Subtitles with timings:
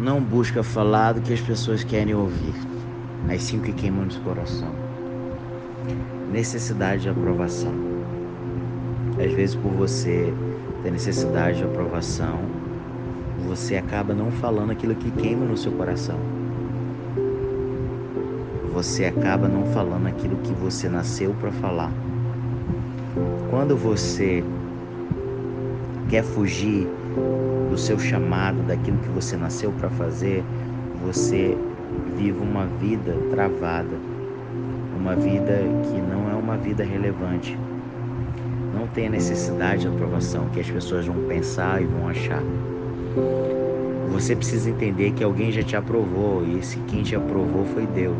[0.00, 2.54] não busca falar do que as pessoas querem ouvir,
[3.26, 4.74] mas sim o que queima no coração.
[6.32, 7.72] Necessidade de aprovação.
[9.22, 10.32] Às vezes, por você
[10.82, 12.40] ter necessidade de aprovação,
[13.46, 16.18] você acaba não falando aquilo que queima no seu coração.
[18.72, 21.92] Você acaba não falando aquilo que você nasceu para falar.
[23.50, 24.42] Quando você
[26.08, 26.88] quer fugir
[27.70, 30.44] do seu chamado, daquilo que você nasceu para fazer,
[31.02, 31.56] você
[32.16, 33.96] vive uma vida travada,
[34.98, 37.56] uma vida que não é uma vida relevante.
[38.74, 42.42] Não tem necessidade de aprovação que as pessoas vão pensar e vão achar.
[44.12, 48.16] Você precisa entender que alguém já te aprovou e esse quem te aprovou foi Deus.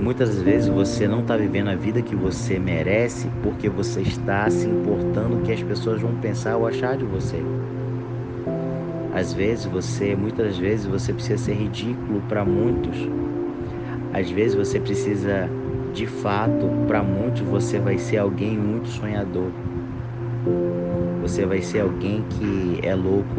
[0.00, 4.66] Muitas vezes você não está vivendo a vida que você merece porque você está se
[4.66, 7.36] importando o que as pessoas vão pensar ou achar de você.
[9.12, 12.96] Às vezes você, muitas vezes você precisa ser ridículo para muitos.
[14.14, 15.50] Às vezes você precisa,
[15.92, 19.50] de fato, para muitos você vai ser alguém muito sonhador.
[21.20, 23.36] Você vai ser alguém que é louco.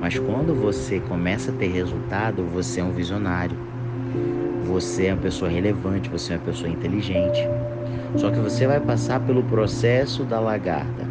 [0.00, 3.67] Mas quando você começa a ter resultado, você é um visionário.
[4.64, 7.40] Você é uma pessoa relevante, você é uma pessoa inteligente.
[8.16, 11.06] Só que você vai passar pelo processo da lagarta.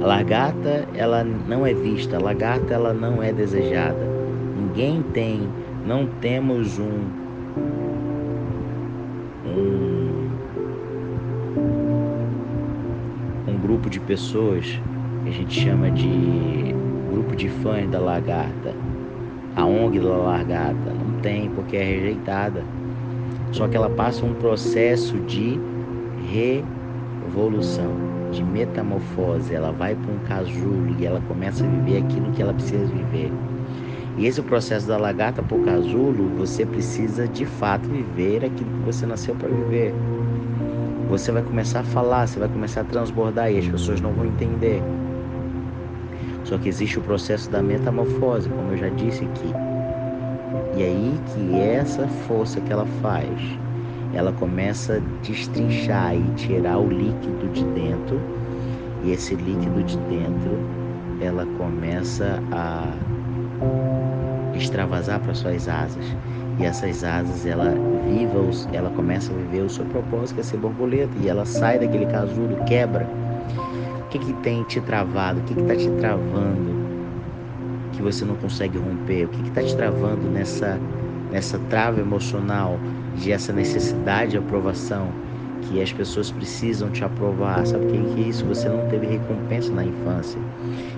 [0.00, 4.08] A lagarta, ela não é vista, a lagarta, ela não é desejada.
[4.56, 5.48] Ninguém tem,
[5.86, 7.20] não temos um
[9.46, 10.30] um,
[13.48, 14.80] um grupo de pessoas
[15.22, 16.74] que a gente chama de
[17.10, 18.74] grupo de fãs da lagarta,
[19.56, 22.62] a ONG da lagarta tem, porque é rejeitada.
[23.52, 25.58] Só que ela passa um processo de
[26.32, 27.92] revolução,
[28.30, 29.54] de metamorfose.
[29.54, 33.30] Ela vai para um casulo e ela começa a viver aquilo que ela precisa viver.
[34.16, 38.84] E esse processo da lagarta para o casulo, você precisa de fato viver aquilo que
[38.84, 39.94] você nasceu para viver.
[41.08, 44.26] Você vai começar a falar, você vai começar a transbordar e as pessoas não vão
[44.26, 44.82] entender.
[46.44, 49.52] Só que existe o processo da metamorfose, como eu já disse aqui.
[50.76, 53.58] E aí que essa força que ela faz,
[54.12, 58.20] ela começa a destrinchar e tirar o líquido de dentro,
[59.02, 60.58] e esse líquido de dentro,
[61.20, 62.94] ela começa a
[64.54, 66.04] extravasar para suas asas.
[66.58, 67.74] E essas asas, ela
[68.06, 68.38] viva,
[68.72, 72.06] ela começa a viver o seu propósito, que é ser borboleta, e ela sai daquele
[72.06, 73.06] casulo, quebra.
[74.10, 75.40] Que que tem te travado?
[75.40, 76.80] O que que está te travando?
[78.00, 79.26] que você não consegue romper?
[79.26, 80.78] O que está te travando nessa,
[81.30, 82.78] nessa trava emocional
[83.14, 85.08] de essa necessidade de aprovação
[85.62, 87.66] que as pessoas precisam te aprovar?
[87.66, 88.46] Sabe o que é isso?
[88.46, 90.40] Você não teve recompensa na infância.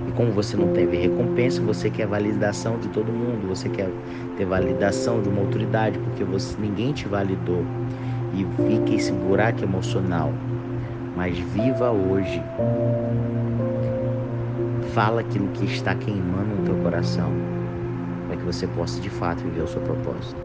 [0.08, 3.90] E como você não teve recompensa, você quer validação de todo mundo, você quer
[4.36, 7.64] ter validação de uma autoridade, porque você, ninguém te validou.
[8.32, 10.32] E fica esse buraco emocional.
[11.14, 12.42] Mas viva hoje
[14.92, 17.32] Fala aquilo que está queimando no teu coração,
[18.26, 20.38] para que você possa de fato viver o seu propósito.